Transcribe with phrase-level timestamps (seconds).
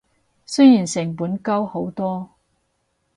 [0.47, 2.31] 雖然成本高好多